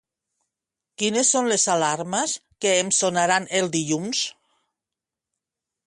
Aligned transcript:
Quines 1.01 1.33
són 1.35 1.49
les 1.51 1.65
alarmes 1.73 2.35
que 2.65 2.73
em 2.79 2.91
sonaran 3.01 3.47
el 3.61 3.71
dilluns? 3.77 4.27